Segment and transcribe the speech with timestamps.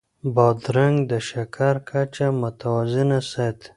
[0.35, 3.69] بادرنګ د شکر کچه متوازنه ساتي.